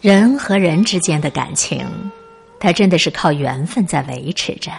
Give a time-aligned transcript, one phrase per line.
[0.00, 1.86] 人和人之间的感情，
[2.58, 4.72] 它真的是靠缘分在维持着。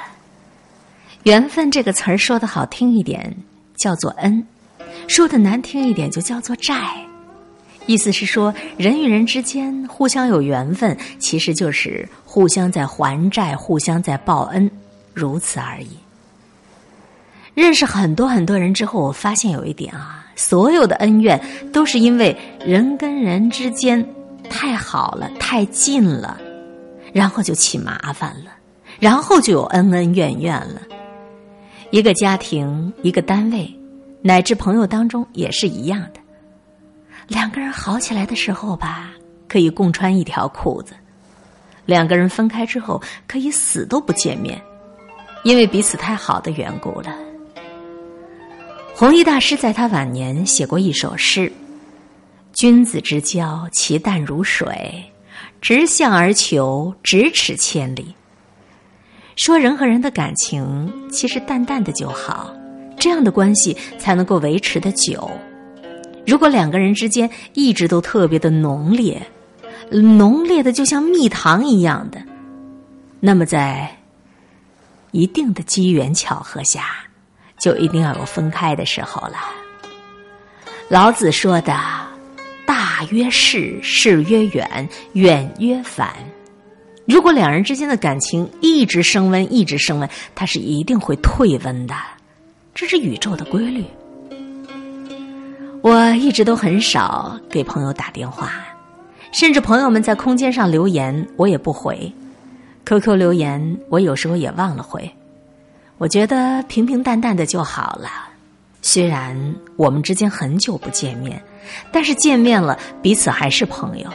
[1.24, 3.36] 缘分这个词儿说的好听一点
[3.76, 4.44] 叫做恩，
[5.08, 6.96] 说的难听一点就叫做债。
[7.86, 14.72] 意思是说，人与人之间互相有缘分，其实就是互相在还债，互相在报恩，
[15.14, 15.90] 如此而已。
[17.54, 21.40] 认识很多很多人之后，我发现有一点啊，所有的恩怨
[21.72, 22.36] 都是因为
[22.66, 24.04] 人跟人之间。
[24.50, 26.40] 太好了，太近了，
[27.14, 28.52] 然后就起麻烦了，
[29.00, 30.82] 然后就有恩恩怨怨了。
[31.90, 33.70] 一个家庭，一个单位，
[34.22, 36.20] 乃至朋友当中也是一样的。
[37.28, 39.12] 两个人好起来的时候吧，
[39.48, 40.94] 可以共穿一条裤子；
[41.86, 44.62] 两个人分开之后，可以死都不见面，
[45.44, 47.14] 因为彼此太好的缘故了。
[48.94, 51.52] 弘一大师在他晚年写过一首诗。
[52.62, 55.04] 君子之交，其淡如水，
[55.62, 58.14] 直向而求，咫尺千里。
[59.36, 62.54] 说人和人的感情，其实淡淡的就好，
[63.00, 65.28] 这样的关系才能够维持的久。
[66.28, 69.26] 如果两个人之间一直都特别的浓烈，
[69.90, 72.22] 浓烈的就像蜜糖一样的，
[73.20, 73.90] 那么在
[75.10, 76.84] 一定的机缘巧合下，
[77.58, 79.38] 就一定要有分开的时候了。
[80.90, 82.11] 老子说的。
[82.72, 86.16] 大曰是，是曰远，远曰反。
[87.04, 91.94] 如果两人之间的感情一直升温，一直升温，它是一定会退温的，
[92.74, 93.84] 这是宇宙的规律。
[95.82, 98.54] 我一直都很少给朋友打电话，
[99.34, 102.10] 甚至朋友们在空间上留言，我也不回。
[102.86, 105.14] QQ 留言，我有时候也忘了回。
[105.98, 108.30] 我觉得平平淡淡的就好了。
[108.82, 111.44] 虽然我们之间很久不见面。
[111.92, 114.10] 但是见面了，彼此还是朋友，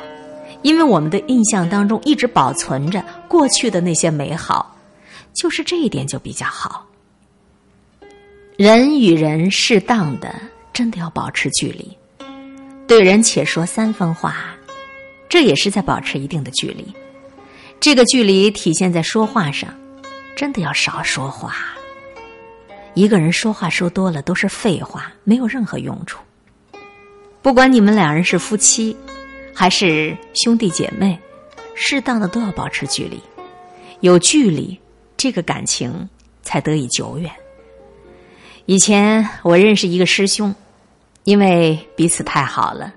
[0.63, 4.77] 因为我们的印象当中一直保存着过去的那些美好，
[5.35, 6.87] 就是这一点就比较好。
[8.57, 10.35] 人与人适当的，
[10.73, 11.97] 真的要保持距离，
[12.87, 14.37] 对人且说三分话，
[15.29, 16.87] 这也是在保持一定的距离。
[17.79, 19.69] 这个距离体现在说话上，
[20.35, 21.55] 真的要少说话。
[22.95, 26.19] 一个人说话说多了都是废话，没有任何用处。
[27.47, 28.97] 不管你们两人是夫妻，
[29.55, 31.17] 还是兄弟姐妹，
[31.77, 33.23] 适当的都要保持距离，
[34.01, 34.77] 有距离，
[35.17, 36.09] 这个感情
[36.43, 37.31] 才得以久远。
[38.65, 40.53] 以前我认识一个师兄，
[41.23, 42.93] 因为彼此太好了，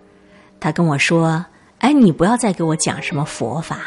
[0.59, 1.45] 他跟我说
[1.77, 3.77] ：“哎，你不要再给我讲什么佛法，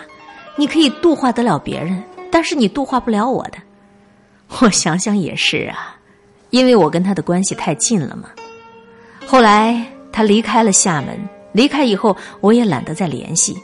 [0.55, 2.01] 你可以度化得了别人，
[2.31, 3.59] 但是你度化不了我的。
[4.63, 5.97] ”我想想也是啊，
[6.51, 8.29] 因为我跟他的关系太近了嘛。
[9.27, 9.85] 后来。
[10.13, 11.19] 他离开了厦门，
[11.53, 13.57] 离开以后，我也懒得再联系，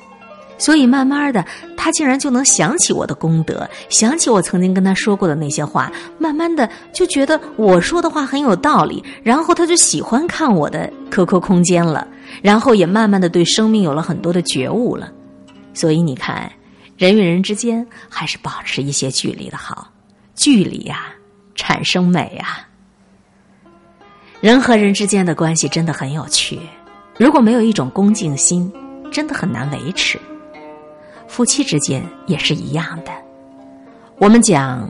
[0.57, 1.45] 所以慢慢的，
[1.77, 12.09] 他竟然就能想起我的功德，想起我曾经跟他说过的那些话，慢慢的就觉得我说的话很有道理，然后他就喜欢看我的 QQ 空间了，
[12.43, 15.13] 然后也慢慢的对生命有了很多的觉悟了。
[15.75, 16.51] 所以你看，
[16.97, 19.89] 人与人之间还是保持一些距离的好，
[20.35, 21.07] 距离呀，
[21.55, 22.68] 产生美呀。
[24.41, 26.61] 人和人之间的关系真的很有趣，
[27.19, 28.73] 如果没有一种恭敬心，
[29.11, 30.17] 真的很难维持。
[31.27, 33.11] 夫妻之间也是一样的。
[34.17, 34.89] 我们讲，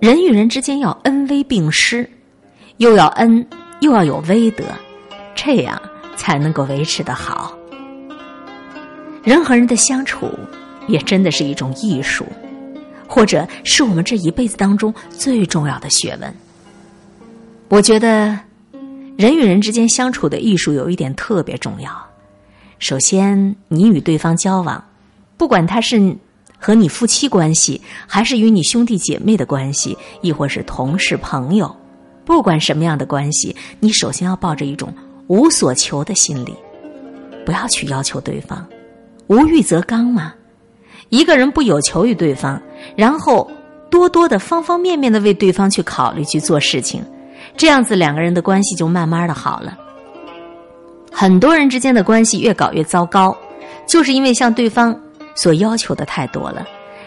[0.00, 2.06] 人与人之间要恩威并施，
[2.76, 3.46] 又要恩，
[3.80, 4.64] 又要有威德，
[5.34, 5.80] 这样
[6.14, 7.56] 才能够维持的好。
[9.24, 10.28] 人和人的相处，
[10.88, 12.26] 也真的是一种艺术，
[13.08, 16.34] 或者是我们这一辈子当中最重要的学问。
[17.72, 18.38] 我觉得，
[19.16, 21.90] 人与人之间相处的艺术有一点特别重要。
[22.78, 24.84] 首先，你与对方交往，
[25.38, 26.14] 不管他是
[26.58, 31.74] 和你夫妻关系，还是与你兄弟姐妹的关系，亦或是同事朋友，
[32.26, 34.92] 不管什么样的关系，你首先要抱着一种
[35.28, 36.54] 无所求的心理，
[37.46, 38.62] 不要去要求对方。
[39.28, 40.34] 无欲则刚嘛，
[41.08, 42.60] 一个人不有求于对方，
[42.94, 43.50] 然后
[43.90, 47.02] 多多的方方面面的为对方去考虑去做事情。
[47.56, 49.78] 这样子，两个人的关系就慢慢的好了。
[51.12, 53.36] 很多人之间的关系越搞越糟糕，
[53.86, 54.98] 就是因为向对方
[55.34, 56.66] 所要求的太多了，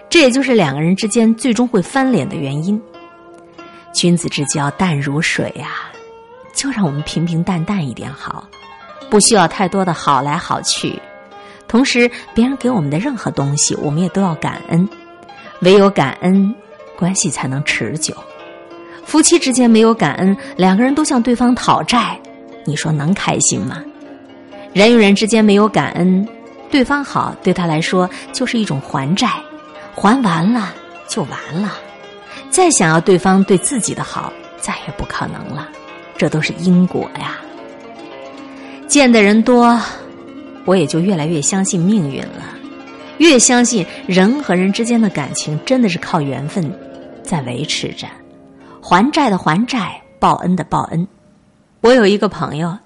[0.10, 2.82] 这也就是两个人之间最终会翻脸的原因。
[3.92, 5.90] 君子之交淡如水呀，
[6.54, 8.48] 就让我们平平淡淡一点好，
[9.10, 11.02] 不需要太多的好来好去。
[11.68, 14.88] 同时，别人给我们的任何东西，我们也都要感恩，
[15.62, 16.54] 唯有感恩，
[16.96, 18.16] 关系才能持久。
[19.06, 22.20] 夫妻之间没有感恩，两个人都向对方讨债，
[22.66, 23.82] 你说能开心吗？
[24.74, 26.28] 人与人之间没有感恩，
[26.70, 29.30] 对方好对他来说就是一种还债，
[29.94, 30.74] 还完了
[31.08, 31.72] 就完了，
[32.50, 35.70] 再想要对方对自己的好，再也不可能了。
[36.18, 37.38] 这都是因果呀。
[38.88, 39.80] 见的人多，
[40.66, 42.44] 我也就越来越相信命运了，
[43.20, 46.70] 越相信人和人之间的感情真的是靠缘分
[47.24, 48.08] 在维持着，
[48.88, 51.08] 还债的还债，报恩的报恩。
[51.82, 52.78] 我有一个朋友，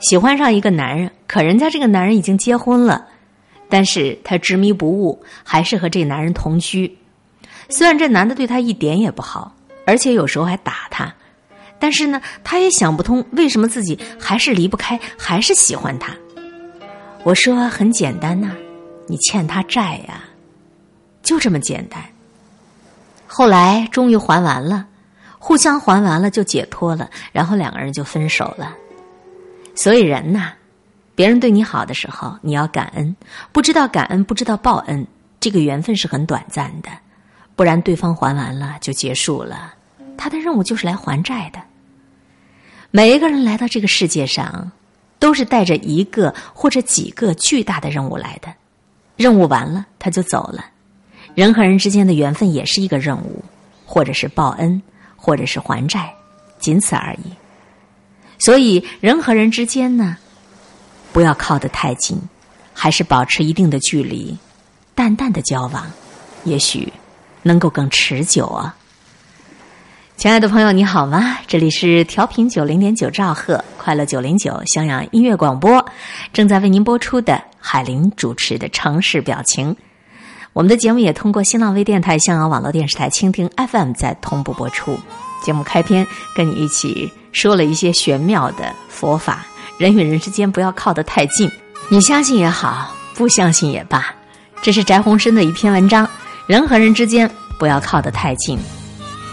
[0.00, 3.04] 喜欢上一个男人，可人家这个男人已经结婚了，
[3.68, 6.96] 但是他执迷不悟，还是和这男人同居。
[7.68, 9.54] 虽然这男的对他一点也不好，
[9.84, 11.12] 而且有时候还打他。
[11.78, 16.14] 但是呢，他也想不通为什么自己还是离不开，还是喜欢他。
[17.22, 18.52] 我说很简单呐，
[19.06, 20.24] 你欠他债呀，
[21.22, 22.02] 就这么简单。
[23.26, 24.86] 后来终于还完了，
[25.44, 28.74] 互相还完了就解脱了，然后两个人就分手了。
[29.74, 30.54] 所以人呐，
[31.14, 33.14] 别人对你好的时候，你要感恩；
[33.52, 35.06] 不知道感恩，不知道报恩，
[35.40, 36.88] 这个缘分是很短暂的。
[37.56, 39.74] 不然对方还完了就结束了，
[40.16, 41.60] 他的任务就是来还债的。
[42.90, 44.72] 每一个人来到这个世界上，
[45.18, 48.48] 都是带着一个或者几个巨大的任务来的。
[49.14, 50.64] 任务完了，他就走了。
[51.34, 53.44] 人和人之间的缘分也是一个任务，
[53.84, 54.80] 或者是报恩，
[55.24, 56.12] 或者是还债，
[56.58, 57.32] 仅此而已。
[58.38, 60.18] 所以，人和人之间呢，
[61.14, 62.20] 不要靠得太近，
[62.74, 64.36] 还是保持一定的距离，
[64.94, 65.90] 淡淡的交往，
[66.44, 66.92] 也许
[67.42, 68.76] 能够更持久啊。
[70.18, 71.38] 亲爱的朋友，你好吗？
[71.46, 75.82] 这里是调频九零点九兆赫快乐九零九襄阳音乐广播，
[76.34, 79.74] 正在为您播出的海林主持的城市表情。
[80.54, 84.96] 我们的节目也通过新浪微电台、襄阳网络电视台、蜻蜓 FM 在同步播出。
[85.42, 89.44] 节目开篇跟你一起说了一些玄妙的佛法，
[89.78, 91.50] 人与人之间不要靠得太近，
[91.88, 94.14] 你相信也好，不相信也罢，
[94.62, 96.08] 这是翟鸿深的一篇文章。
[96.46, 97.28] 人和人之间
[97.58, 98.56] 不要靠得太近。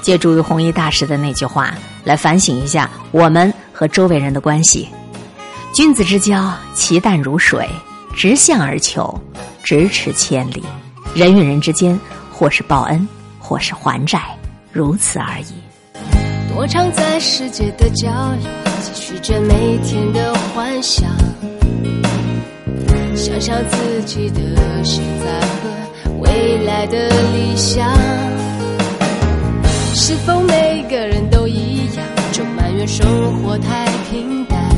[0.02, 1.72] 借助于弘一大师的那句话
[2.04, 4.90] 来反省一下我们和周围人的关系。
[5.72, 7.70] 君子之交，其淡如水，
[8.16, 9.22] 直向而求，
[9.64, 10.64] 咫尺千里。
[11.14, 12.00] 人与人之间，
[12.32, 13.06] 或是报恩，
[13.38, 14.22] 或是还债，
[14.72, 15.54] 如此而已。
[16.54, 21.10] 多常在世界的角落，继续着每天的幻想，
[23.14, 27.92] 想象自己的现在和未来的理想。
[29.94, 33.06] 是否每个人都一样，就埋怨生
[33.44, 34.71] 活太平淡？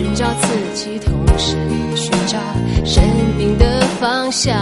[0.00, 1.58] 寻找自己，同时
[1.94, 2.38] 寻找
[2.86, 3.04] 生
[3.36, 4.56] 命的方向。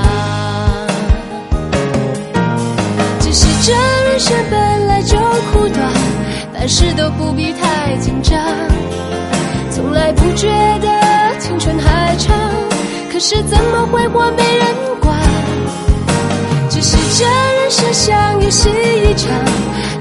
[3.20, 5.16] 只是这人生本来就
[5.52, 5.92] 苦短，
[6.52, 8.36] 凡事都不必太紧张。
[9.70, 10.48] 从来不觉
[10.80, 12.36] 得青春还长，
[13.12, 14.66] 可是怎么会活没人
[15.00, 15.16] 管？
[16.68, 19.30] 只是这人生像游戏一场，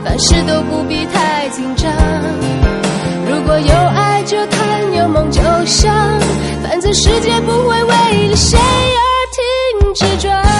[0.03, 1.16] 凡事都不必太
[6.87, 10.56] 这世界不会为了谁而停止转。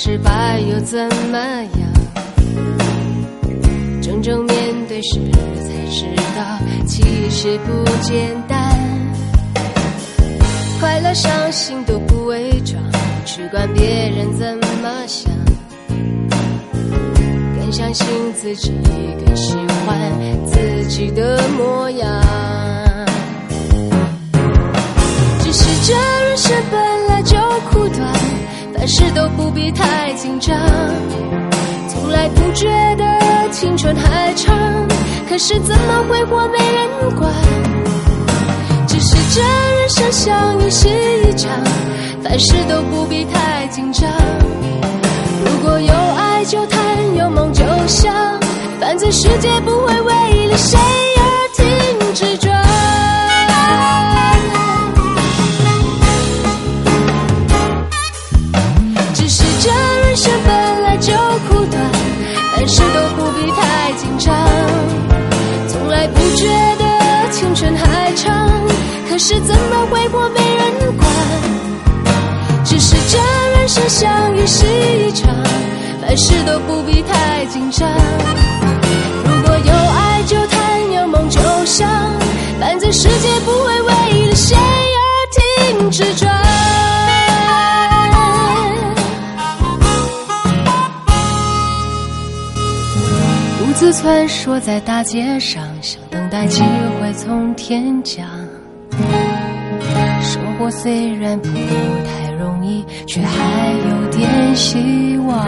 [0.00, 0.96] 失败又怎
[1.32, 1.92] 么样？
[4.00, 6.40] 真正面对时才知道，
[6.86, 8.78] 其实不简单。
[10.78, 12.80] 快乐伤心都不伪装，
[13.24, 15.32] 去管别人怎么想。
[17.58, 18.72] 更相信自己，
[19.26, 19.98] 更喜欢
[20.46, 22.08] 自己的模样。
[25.40, 27.36] 只是这人生本来就
[27.72, 28.14] 苦短。
[28.78, 30.56] 凡事都不必太紧张，
[31.88, 34.56] 从来不觉得青春还长，
[35.28, 37.28] 可是怎么会活没人管？
[38.86, 41.50] 只是这人生像游戏一场，
[42.22, 44.08] 凡事都不必太紧张。
[45.44, 46.80] 如果有爱就谈，
[47.16, 48.14] 有梦就想，
[48.80, 50.78] 反正世界不会为了谁
[69.30, 71.06] 是怎么挥霍没人管？
[72.64, 73.18] 只是这
[73.58, 75.28] 人生相遇是一场，
[76.00, 77.86] 凡事都不必太紧张。
[79.26, 81.86] 如果有爱就谈，有梦就想，
[82.58, 86.34] 反正世界不会为了谁而停止转。
[93.58, 96.62] 独自穿梭在大街上，想等待机
[96.98, 98.26] 会从天降。
[100.60, 105.46] 我虽然不太容易，却还有点希望。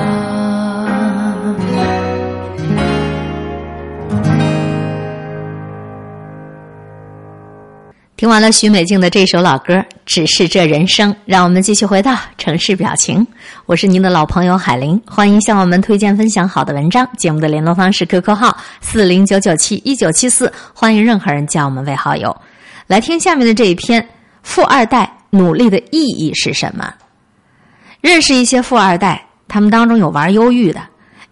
[8.17, 9.75] 听完了许美静的这首老歌
[10.05, 13.26] 《只是这人生》，让我们继续回到城市表情。
[13.67, 17.09] 我是您的老朋友海玲，欢迎向我们推荐分享好的文章。
[17.17, 22.37] 节目的联络方式：QQ 号四零九九七一九七四，欢迎任何人加我们为好友。
[22.87, 24.07] 来听下面的这一篇：
[24.42, 26.92] 富二代努力的意义是什么？
[28.00, 30.80] 认识一些富二代，他们当中有玩忧郁的，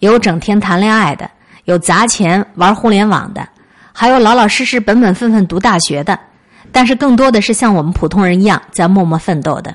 [0.01, 1.31] 有整天谈恋爱的，
[1.65, 3.49] 有砸钱玩互联网的，
[3.93, 6.19] 还有老老实实本本分分读大学的。
[6.71, 9.75] 但是更多的是像我们普通人一样在默默奋斗的。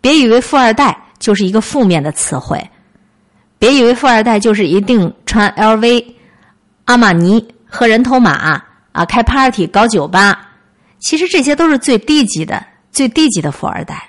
[0.00, 2.70] 别以为富二代就是一个负面的词汇，
[3.58, 6.04] 别以为富二代就是一定穿 LV、
[6.84, 8.30] 阿玛尼、喝人头马
[8.92, 10.47] 啊、开 party、搞酒吧。
[10.98, 14.02] 其实这些都是最低级的、最低级的富二代。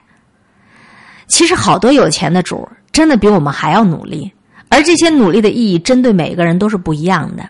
[1.27, 4.31] 其实好多有钱的主真的比我们还要努力，
[4.69, 7.49] 而这些努力的意义针对每个人都是不一样的。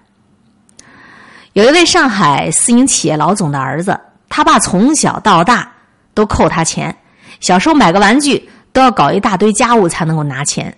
[1.54, 4.00] 有一位上海私营企业老总的儿子。
[4.32, 5.70] 他爸从小到大
[6.14, 6.96] 都扣他钱，
[7.40, 10.72] 小时候买个玩具都要搞一大堆家务才能够拿钱。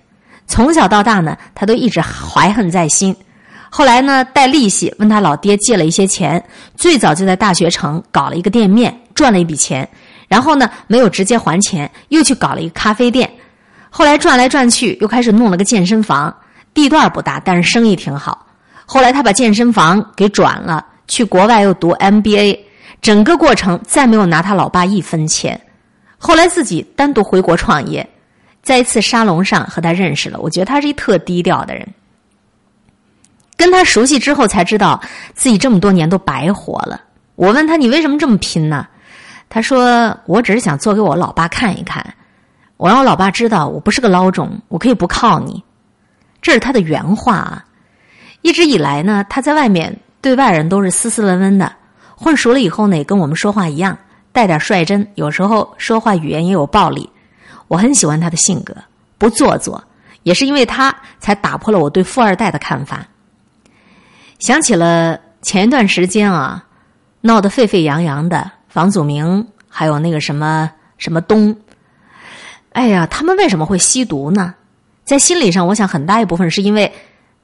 [0.48, 3.14] 从小到大呢，他都一直怀恨在心。
[3.74, 6.44] 后来呢，带利息问他老爹借了一些钱，
[6.76, 9.88] 最早就在大学城搞了一个店面，赚了一笔钱。
[10.28, 13.32] 然后呢，没有直接还钱，又去搞了一个咖啡店。
[13.90, 16.36] 后来转来转去，又开始弄了个健身房，
[16.74, 18.46] 地段不大，但是生意挺好。
[18.86, 22.60] 后来他把健身房给转了，去国外又读 MBA。
[23.02, 25.60] 整个过程再没有拿他老爸一分钱，
[26.18, 28.06] 后来自己单独回国创业，
[28.62, 30.38] 在一次沙龙上和他认识了。
[30.40, 31.88] 我觉得他是一特低调的人。
[33.62, 35.00] 跟他熟悉之后才知道
[35.36, 37.00] 自己这么多年都白活了。
[37.36, 38.88] 我问他你为什么这么拼呢？
[39.50, 42.04] 他说我只是想做给我老爸看一看，
[42.78, 45.64] 我让我老爸知道我不是个孬种，我可以不靠你。
[46.42, 47.64] 这是他的原话啊。
[48.42, 51.72] 一直以来呢，他在外面对外人都是斯斯文文的。
[52.16, 53.96] 混熟了以后呢，也跟我们说话一样，
[54.32, 57.08] 带点率真，有时候说话语言也有暴力。
[57.68, 58.76] 我很喜欢他的性格，
[59.20, 59.84] 不做作，
[60.24, 63.06] 也是因为他才打破了我对富二代的看法。
[64.42, 66.66] 想起了前一段时间啊，
[67.22, 71.56] 闹得沸沸扬扬的房祖名，还有那个什么什么东，
[72.72, 74.56] 哎呀，他们为什么会吸毒呢？
[75.04, 76.92] 在心理上，我想很大一部分是因为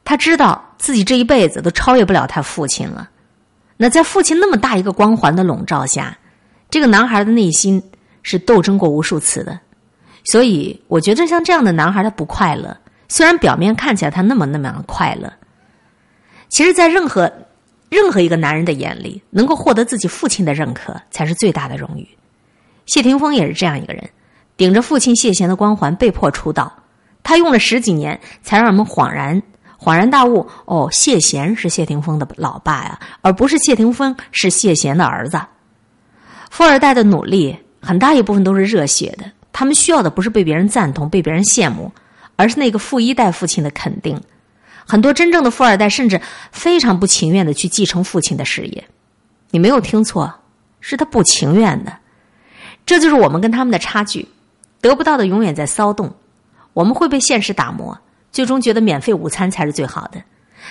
[0.04, 3.08] 他知道自己这一辈子都超越不了他父亲了。
[3.78, 6.18] 那在父亲那么大一个光环的笼罩下，
[6.68, 7.80] 这个男孩的内心
[8.24, 9.60] 是斗争过无数次的，
[10.24, 12.76] 所以我觉得像这样的男孩他不快乐。
[13.08, 15.32] 虽然表面看起来他那么那么样快乐，
[16.50, 17.32] 其实，在任何
[17.90, 22.08] 任何一个男人的眼里，能够获得自己父亲的认可才是最大的荣誉。
[22.86, 24.10] 谢霆锋也是这样一个人，
[24.56, 26.72] 顶着父亲谢贤的光环被迫出道，
[27.22, 29.42] 他用了十几年才让人们恍然。
[29.80, 35.40] 恍然大悟，哦，谢贤是谢霆锋的老爸呀，而不是谢霆锋是谢贤的儿子。
[36.50, 41.92] 富二代的努力很大一部分都是热血的，他们需要的不是被别人赞同、被别人羡慕，
[42.36, 44.20] 而是那个富一代父亲的肯定。
[44.88, 48.88] 很多真正的富二代甚至非常不情愿的去继承父亲的事业。
[49.52, 50.34] 你没有听错，
[50.80, 51.98] 是他不情愿的。
[52.86, 54.28] 这就是我们跟他们的差距，
[54.80, 56.16] 得不到的永远在骚动，
[56.74, 58.00] 我们会被现实打磨。
[58.32, 60.22] 最终觉得免费午餐才是最好的，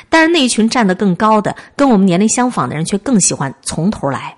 [0.09, 4.37] 但是那一群站得更高的、跟我们年龄相仿的人却更喜欢从头来，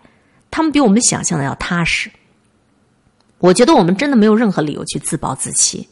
[0.50, 2.10] 他们比我们想象的要踏实。
[3.38, 5.88] 我觉得我们真的没有任何理由去自暴自弃。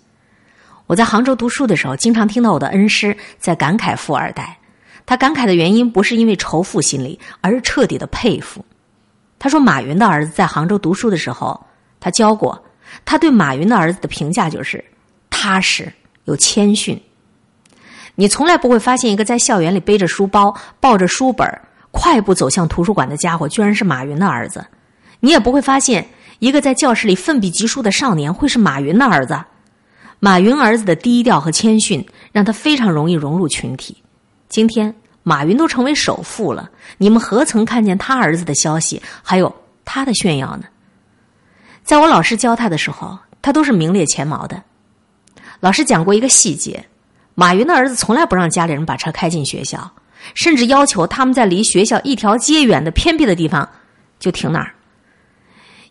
[0.86, 4.56] 我在杭州读书的时候，经常听到我的恩师在感慨富二代。
[5.04, 8.64] 他感慨的原因不是因为仇富心理，而是彻底的佩服。
[9.38, 11.64] 他说，马云的儿子在杭州读书的时候，
[12.00, 12.64] 他教过，
[13.04, 14.84] 他对马云的儿子的评价就是
[15.30, 15.92] 踏实
[16.24, 17.00] 又谦逊。
[18.14, 21.46] 你从来不会发现一个在校园里背着书包、抱着书本、
[21.90, 24.64] 快步走向图书馆的家伙，居然是马云的儿子。
[25.20, 29.38] 你也不会发现一个在教室里奋笔疾书的少年会是马云的儿子。
[30.18, 34.02] 马云儿子的低调和谦逊，让他非常容易融入群体。
[34.48, 39.54] 今天马云都成为首富了，你们何曾看见他儿子的消息，还有
[39.84, 40.64] 他的炫耀呢？
[41.84, 44.62] 在我老师教他的时候，他都是名列前茅的。
[45.60, 46.84] 老师讲过一个细节。
[47.38, 49.92] 马云的儿子从来不让家里人把车开进学校，
[50.34, 53.68] 甚至要求他们在离学校一条街远的偏僻的地方
[54.18, 54.72] 就停那儿。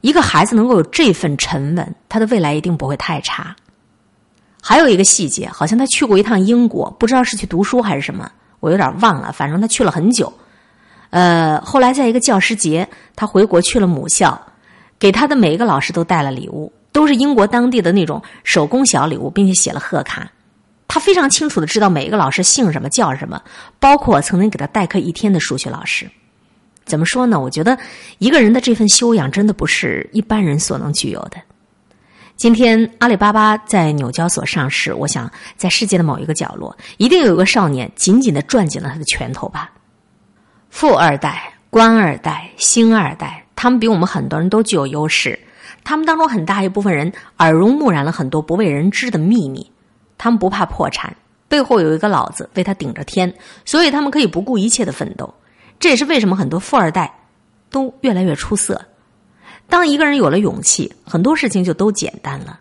[0.02, 3.56] 一个孩子能够有这份沉稳，他的未来一定不会太差。
[4.68, 8.28] 还有一个细节，好像他去过一趟英国，不知道是去读书还是什么，
[8.62, 9.32] 我有点忘了。
[9.32, 10.34] 反正他去了很久。
[11.12, 14.42] 呃，后来在一个教师节，他回国去了母校，
[14.98, 20.28] 给他的每一个老师都带了礼物，都是英国当地的那种手工小礼物，并且写了贺卡。
[20.88, 23.40] 他非常清楚的知道每一个老师姓什么叫什么，
[23.80, 26.10] 包括曾经给他代课一天的数学老师。
[26.86, 27.40] 怎么说呢？
[27.40, 27.78] 我觉得
[28.18, 31.38] 一个人的这份修养真的不是一般人所能具有的。
[32.36, 39.72] 今天阿里巴巴在纽交所上市，我想在世界的某一个角落，一定有一个少年紧紧的攥紧了他的拳头吧。
[40.70, 45.40] 富二代、官二代、星二代，他们比我们很多人都具有优势。
[45.86, 49.72] 他们当中很大一部分人耳濡目染了很多不为人知的秘密。
[50.18, 51.16] 他们不怕破产，
[51.48, 55.34] 背后有一个老子为他顶着天，所以他们可以不顾一切的奋斗。
[55.80, 57.14] 这也是为什么很多富二代
[57.70, 58.86] 都越来越出色。
[59.68, 62.60] 当一个人有了勇气，很多事情就都简单了。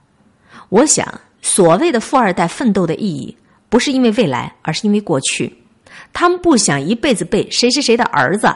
[0.68, 3.36] 我想，所谓的富二代奋斗的意义，
[3.68, 5.56] 不是因为未来，而是因为过去。
[6.12, 8.48] 他们不想一辈子被谁谁谁的儿子，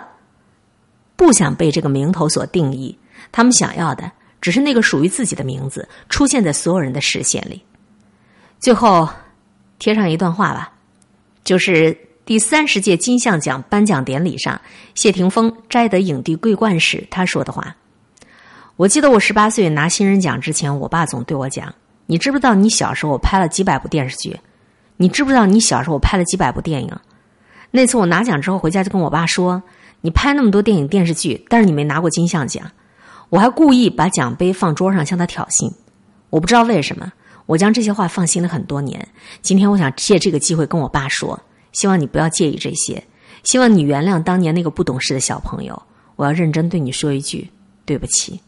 [1.17, 2.99] 不想被这个名头所定义。
[3.31, 7.62] 他们想要的，只是那个属于自己的名字出现在所有人的视线里。
[8.59, 9.09] 最后，
[9.78, 10.73] 贴上一段话吧，
[11.45, 11.97] 就是。
[12.28, 14.61] 第三十届金像奖颁奖典礼上，
[14.95, 17.75] 谢霆锋摘得影帝桂冠时，他说的话
[18.79, 21.75] ：“我记得我十八岁拿新人奖之前，我爸总对我讲
[22.07, 24.39] ：‘你知不知道你小时候我拍了几百部电视剧？
[24.99, 26.97] 你知不知道你小时候我拍了几百部电影？’
[27.73, 29.61] 那次我拿奖之后回家就跟我爸说
[30.01, 32.71] ：‘你拍那么多电影电视剧，但是你没拿过金像奖。’
[33.31, 35.69] 我还故意把奖杯放桌上向他挑衅。
[36.31, 37.13] 我不知道为什么，
[37.47, 39.09] 我将这些话放心了很多年。
[39.43, 41.37] 今天我想借这个机会跟我爸说。”
[41.73, 43.03] 希望你不要介意这些，
[43.43, 45.83] 希望你原谅当年那个不懂事的小朋友。
[46.14, 47.51] 我要认真对你说一句
[47.85, 48.41] 对不起。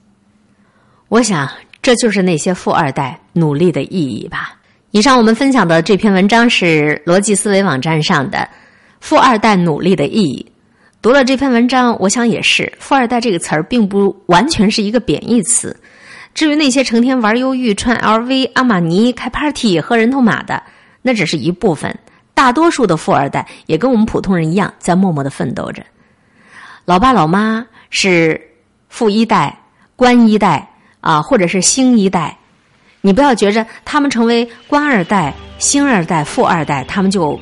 [1.11, 1.51] 我想
[1.83, 4.57] 这就是那些富二代努力的意义吧。
[4.92, 8.38] 以上我们分享的这篇文章是逻辑思维网站上的
[9.01, 10.46] 《富二代努力的意义》。
[11.03, 15.77] 读了这篇文章，我想也是，富二代这个词儿并不完全是一个贬义词。
[16.33, 20.62] 至于那些成天玩忧郁、穿 LV、阿玛尼、开 party、喝人头马的，
[21.03, 21.92] 那只是一部分。
[22.35, 25.83] 大多数的富二代也跟我们普通人一样，在默默的奋斗着。
[26.85, 28.40] 老爸老妈是
[28.88, 29.59] 富一代、
[29.96, 30.68] 官一代
[31.01, 32.37] 啊，或者是星一代。
[33.01, 37.39] 你不要觉着他们成为官二代、星二代、富二代，他们就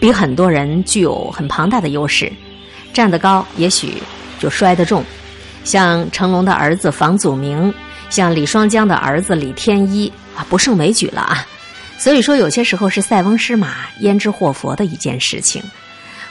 [0.00, 2.32] 比很多人具有很庞大的优势。
[2.92, 4.02] 站得高，也许
[4.38, 5.04] 就摔得重。
[5.64, 7.72] 像成龙的儿子房祖名，
[8.10, 11.46] 像李双江的儿子李天一啊，不胜枚举了啊。
[11.98, 15.62] 所以说，有些时候是塞翁失马焉知祸福的一件事情，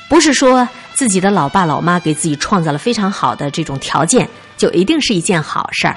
[0.10, 5.96] 不是说自己的老爸老妈给自己创造了非常好的这种条件，就一定是一件好事儿。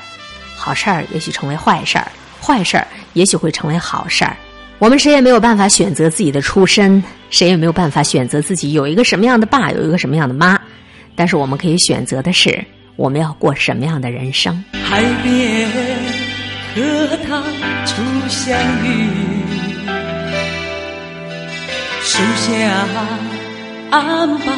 [0.57, 4.37] 好事儿也许成为坏事儿，坏事儿也许会成为好事儿。
[4.79, 10.61] 我们谁也没有办法选择自己的出身，谁也没有办法选择自己有一个什么样的爸，有一个什么样的妈。
[11.15, 12.65] 但是我们可以选择的是，
[12.97, 14.65] 我们要过什么样的人生。
[14.85, 15.69] 海边
[16.75, 17.43] 和他
[17.87, 19.09] 初相遇。
[22.03, 22.53] 树下
[23.91, 24.53] 安把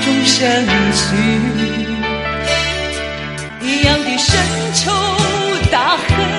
[0.00, 0.48] 钟声
[0.94, 1.16] 曲，
[3.62, 4.36] 一样的深
[4.74, 4.90] 秋
[5.70, 6.35] 大河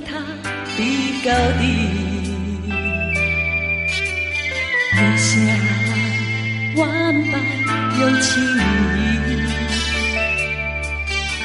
[0.00, 0.50] 他。
[0.76, 0.82] 比
[1.22, 1.62] 高低
[4.92, 5.28] 天下
[6.76, 6.82] 万
[7.30, 7.34] 般
[8.00, 9.08] 有情意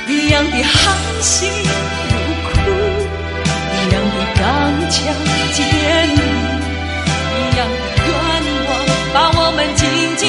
[0.08, 0.74] 一样的含
[1.22, 2.15] 辛茹
[2.46, 2.50] 苦
[3.74, 4.41] 一样的刚
[4.89, 4.96] 强
[5.52, 5.58] 坚
[6.15, 6.20] 定
[7.34, 8.10] 一样的愿
[8.70, 8.72] 望
[9.13, 9.84] 把我们紧
[10.15, 10.24] 紧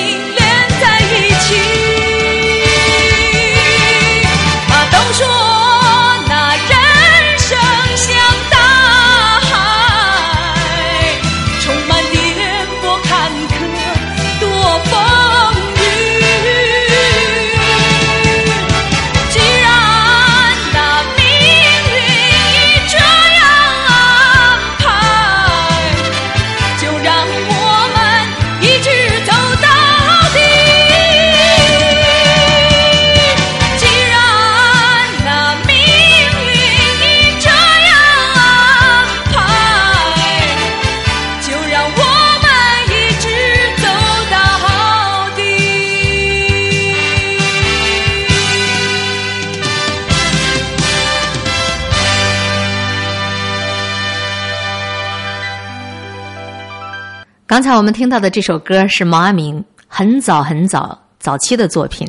[57.56, 62.06] 刚才我们听到的这首歌是毛阿敏很早很早早期的作品，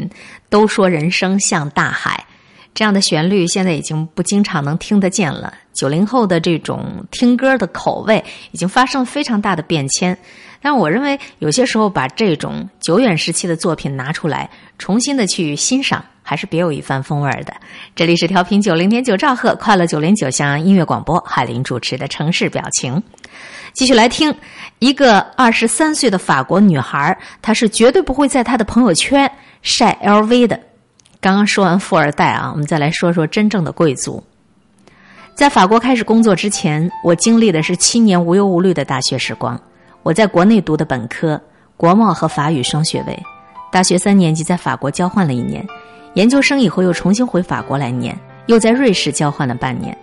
[0.49, 2.21] 都说人生像大海。
[2.77, 5.51] 这样的旋律现在已经不经常能听得见了。
[5.73, 10.15] 九零后的这种听歌的口味已经发生了非常大的变迁。
[10.61, 17.53] 但我认为有些时候把这种久远时期的作品拿出来，重新的去欣赏，还是别有一番风味的。
[17.95, 23.01] 这里是调频九零点九兆赫快乐九零九祥音乐广播，海林主持的城市表情。
[23.73, 24.31] 继续来听，
[24.77, 29.31] 一个二十三岁的法国女孩，她是绝对不会在她的朋友圈
[29.63, 30.59] 晒 LV 的。
[31.19, 34.23] 刚刚说完富二代啊，我们再来说说真正的贵族。
[35.35, 39.59] 在法国开始工作之前，我经历的是七年无忧无虑的大学时光。
[40.03, 41.39] 我在国内读的本科，
[41.75, 43.19] 国贸和法语双学位。
[43.71, 45.65] 大学三年级在法国交换了一年，
[46.13, 49.95] 研究生以后又重新回法国来念，又在瑞士交换了半年。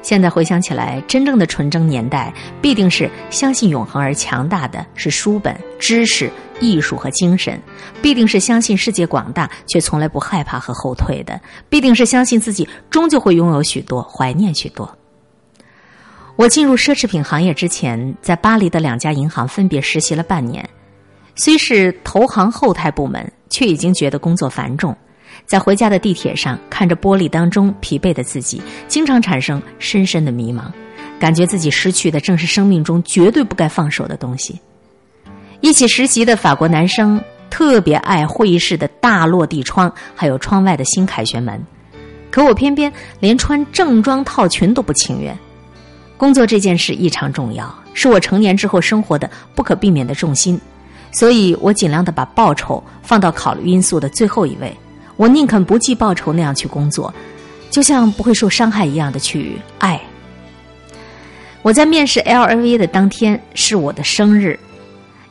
[0.00, 2.32] 现在回想起来，真正的纯真年代，
[2.62, 6.30] 必定是相信永恒而强大的是书本、知识、
[6.60, 7.58] 艺术和精神；
[8.00, 11.34] 必定是相信世界广大却从来不害怕和后退的；
[11.68, 14.96] 必定是相信自己终究会拥有许多，怀念许多。
[16.36, 20.66] 我进入奢侈品行业之前，在巴黎的两家银行分别实习了半年，
[21.34, 24.96] 虽是投行后台部门，却已经觉得工作繁重。
[25.46, 30.64] 在回家的地铁上，看着玻璃当中疲惫的自己，经常产生深深的迷茫，
[31.18, 34.60] 感觉自己失去的正是生命中绝对不该放手的东西。
[35.60, 41.60] 一起实习的法国男生特别爱会议室的大落地窗，还有窗外的新凯旋门，
[42.30, 45.36] 可我偏偏连穿正装套裙都不情愿。
[46.16, 50.60] 工作这件事异常重要，是我成年之后生活的不可避免的重心，
[51.12, 54.76] 所以我尽量的把报酬放到考虑因素的最后一位。
[55.18, 57.12] 我宁肯不计报酬那样去工作，
[57.70, 60.00] 就像不会受伤害一样的去爱。
[61.62, 64.58] 我在面试 LV 的当天是我的生日，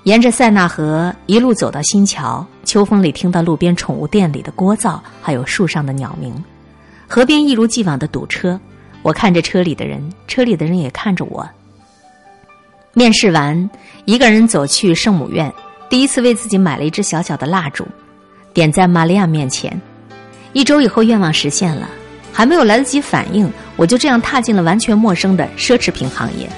[0.03, 6.35] 沿着塞纳河一路走到新桥，秋风里听到路边宠物店里的聒噪，还有树上的鸟鸣。
[7.07, 8.59] 河边一如既往的堵车，
[9.01, 11.47] 我看着车里的人，车里的人也看着我。
[12.93, 13.69] 面试完，
[14.03, 15.51] 一个人走去圣母院，
[15.89, 17.87] 第一次为自己买了一支小小的蜡烛。
[18.57, 19.79] 点在玛利亚面前，
[20.51, 21.87] 一周以后愿望实现了，
[22.33, 26.49] 还没有来得及反应，我就这样踏进了完全陌生的奢侈品行业。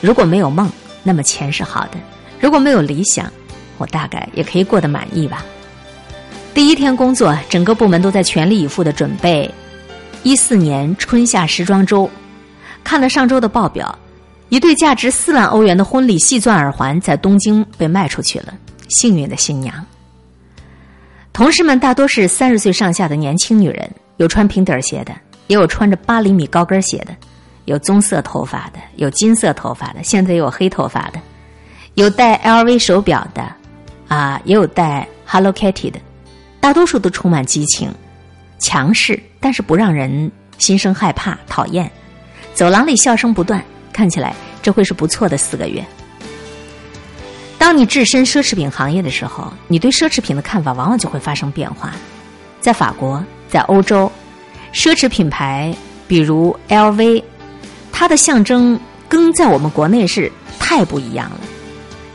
[0.00, 1.98] 如果没有梦，那么钱是好的；
[2.40, 3.30] 如果没有理想，
[3.76, 5.44] 我大概也可以过得满意吧。
[6.54, 9.54] 第一天工作，整个部门都在全力以赴的准备
[10.22, 12.10] 一四年春夏时装周。
[12.82, 13.98] 看了上周的报表，
[14.48, 18.54] 一对价值四万欧元的婚礼细钻耳环在东京被卖出去了，
[18.88, 19.74] 幸运的新娘。
[21.38, 25.14] 同事们大多是三十岁上下的年轻女人，有穿平底鞋的，
[25.46, 27.14] 也有穿着八厘米高跟鞋的，
[27.66, 31.20] 有棕色头发的，有金色头发的，现在也有黑头发的，
[31.94, 33.54] 有戴 LV 手表的，
[34.08, 36.00] 啊，也有戴 Hello Kitty 的，
[36.58, 37.88] 大多数都充满激情、
[38.58, 41.88] 强势，但是不让人心生害怕、讨厌。
[42.52, 45.84] 走廊里笑声不断，看起来这会是不错的四个月。
[47.78, 51.92] 你置身奢侈品行业的时候，你对奢侈品的看法往往就会发生变化。
[52.60, 54.10] 在法国，在欧洲，
[54.74, 55.72] 奢侈品牌
[56.08, 57.22] 比如 LV，
[57.92, 61.38] 它的象征跟在我们国内是太不一样了。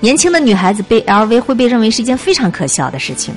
[0.02, 3.34] 年轻的女孩子背 LV 会被认为是一件非常可笑的事情，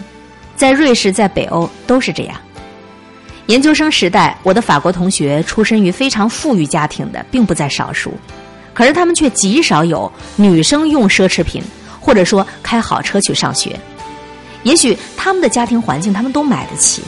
[0.56, 2.36] 在瑞士，在北欧都是这样。
[3.46, 8.12] 研究生时代，我的法国同学出身于非常富裕家庭的并不在少数，
[8.74, 11.62] 可是他们却极少有女生用奢侈品。
[12.06, 13.76] 或者说开好车去上学，
[14.62, 17.02] 也许他们的家庭环境他们都买得起，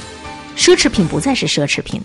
[0.56, 2.02] 奢侈品不再是奢侈品。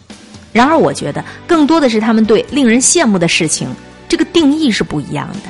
[0.52, 3.68] 然而，我觉得更多的是他们对令人羡慕的事情
[4.08, 5.50] 这个定义是不一样的。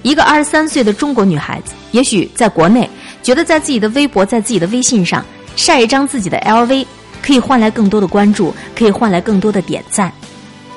[0.00, 2.88] 一个二十三岁的中国女孩子，也许在国内
[3.22, 5.22] 觉得在自己的微博、在自己的微信上
[5.56, 6.86] 晒一张自己的 LV，
[7.20, 10.10] 可以换来更多的关注，可以换来更多的点赞。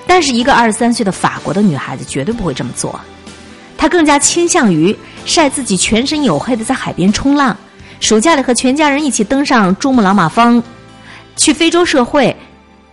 [0.06, 3.00] 但是，一个二十三岁的法国的女孩子绝对不会这么做，
[3.84, 7.54] 他更加倾向于晒自己全身黝黑的在海边冲浪，
[8.00, 10.64] 暑假里和全家人一起登上珠穆朗玛峰，
[11.36, 12.34] 去非洲社会。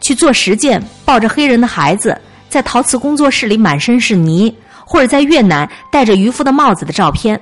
[0.00, 4.53] 去做实践，抱着黑人的孩子，在陶瓷工作室里满身是泥，
[4.85, 7.40] 或者在越南戴着渔夫的帽子的照片。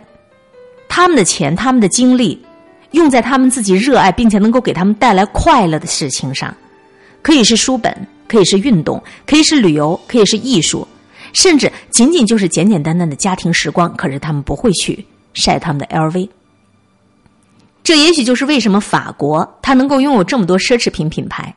[0.87, 2.39] 他们的钱，他们的精力，
[2.91, 6.55] 用在他们自己热爱并且能够给他们带来快乐的事情上，
[7.23, 7.97] 可以是书本，
[8.29, 10.87] 可以是运动，可以是旅游，可以是艺术，
[11.33, 13.95] 甚至仅仅就是简简单单的家庭时光。
[13.97, 16.29] 可是他们不会去晒他们的 LV。
[17.85, 21.55] 这也许就是为什么法国它能够拥有这么多奢侈品品牌。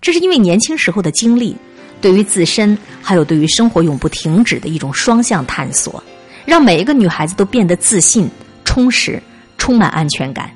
[0.00, 1.54] 这是因为年轻时候的经历，
[2.00, 6.02] 对于自身还有对于生活永不停止的一种双向探索，
[6.46, 8.30] 让每一个女孩子都变得自信、
[8.64, 9.20] 充实、
[9.58, 10.50] 充满安全感。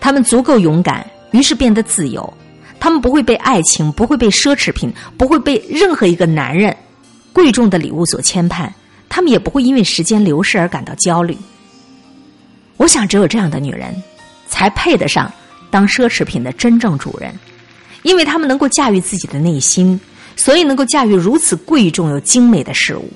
[0.00, 2.32] 她们足够勇敢，于是变得自由。
[2.80, 6.74] 她们不会被爱情，不会被奢侈品，不会被任何一个男人
[7.40, 8.68] 贵重的礼物所牵绊。
[9.08, 11.34] 他们也不会因为时间流逝而感到焦虑。
[12.76, 13.94] 我想，只有这样的女人，
[14.46, 15.32] 才配得上
[15.70, 17.34] 当奢侈品的真正主人。
[18.02, 19.98] 因为她们能够驾驭自己的内心，
[20.36, 23.10] 所以能够驾驭如此贵重又精美的事物。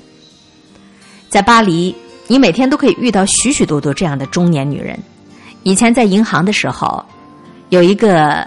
[1.28, 1.94] 在巴黎，
[2.26, 4.98] 你每天都可以遇到许许多多这样的中年女人。
[5.64, 7.04] 以前在银行的时候，
[7.68, 8.46] 有一个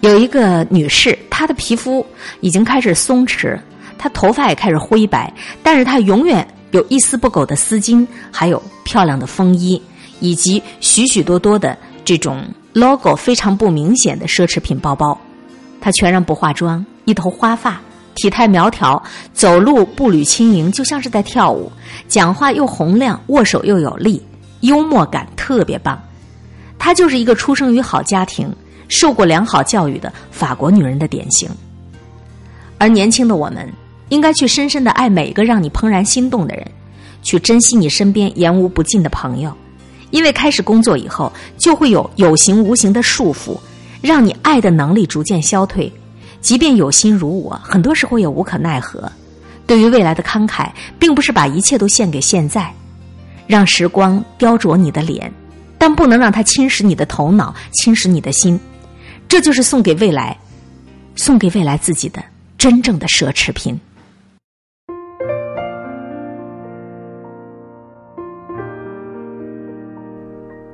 [0.00, 2.06] 有一个女士，她的皮肤
[2.40, 3.58] 已经开始松弛，
[3.98, 5.32] 她头发也开始灰白，
[5.62, 9.80] 但是她永远有一丝不苟的丝巾，还有漂亮的风衣，
[10.20, 15.18] 以及许许多多的这种 logo 非常不明显的奢侈品包包。
[15.80, 17.80] 她全然不化妆，一头花发，
[18.14, 21.70] 体态苗条，走路步履轻盈，就像是在跳舞。
[22.06, 24.22] 讲话又洪亮，握手又有力，
[24.60, 26.00] 幽默感特别棒。
[26.78, 28.54] 她就是一个出生于好家庭、
[28.88, 31.48] 受过良好教育的法国女人的典型。
[32.78, 33.68] 而年轻的我们，
[34.08, 36.66] 应该去深深的爱每一个让你怦然心动的人，
[37.22, 39.52] 去珍惜你身边言无不尽的朋友，
[40.10, 43.58] 因为开始工作以后，就会有有形无形的束缚。
[44.00, 45.92] 让你爱的能力逐渐消退，
[46.40, 49.10] 即便有心如我，很多时候也无可奈何。
[49.66, 52.72] 对于未来的慷慨，并不是把一切都献给现在，
[53.48, 55.32] 让时光雕琢你的脸，
[55.76, 58.58] 但不能让它侵蚀你的头脑，侵蚀你的心。
[59.26, 60.38] 这就是送给未来，
[61.16, 62.22] 送给未来自己的
[62.56, 63.78] 真正的奢侈品。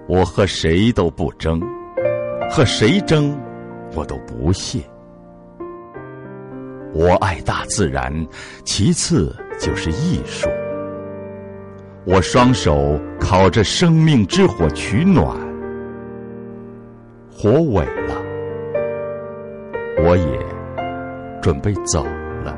[0.07, 1.61] 我和谁都不争。
[2.51, 3.37] 和谁争，
[3.97, 4.81] 我都不屑。
[6.93, 8.13] 我爱大自然，
[8.65, 10.49] 其次就是艺术。
[12.05, 15.27] 我双手烤着生命之火取暖，
[17.33, 18.15] 火萎了，
[20.05, 20.39] 我也
[21.43, 22.05] 准备走
[22.45, 22.55] 了。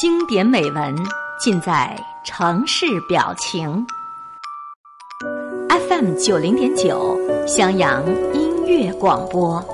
[0.00, 0.94] 经典美文
[1.38, 3.84] 尽在城市表情。
[5.88, 8.04] FM 九零点九，襄阳
[8.34, 9.64] 音乐广播。